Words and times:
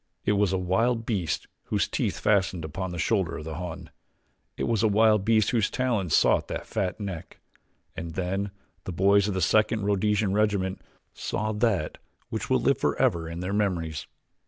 It 0.25 0.31
was 0.31 0.51
a 0.51 0.57
wild 0.57 1.05
beast 1.05 1.45
whose 1.65 1.87
teeth 1.87 2.17
fastened 2.17 2.65
upon 2.65 2.89
the 2.89 2.97
shoulder 2.97 3.37
of 3.37 3.45
the 3.45 3.53
Hun 3.57 3.91
it 4.57 4.63
was 4.63 4.81
a 4.81 4.87
wild 4.87 5.23
beast 5.23 5.51
whose 5.51 5.69
talons 5.69 6.15
sought 6.15 6.47
that 6.47 6.65
fat 6.65 6.99
neck. 6.99 7.37
And 7.95 8.15
then 8.15 8.49
the 8.85 8.91
boys 8.93 9.27
of 9.27 9.35
the 9.35 9.41
Second 9.41 9.83
Rhodesian 9.85 10.33
Regiment 10.33 10.81
saw 11.13 11.51
that 11.51 11.99
which 12.29 12.49
will 12.49 12.59
live 12.61 12.79
forever 12.79 13.29
in 13.29 13.41
their 13.41 13.53
memories. 13.53 14.07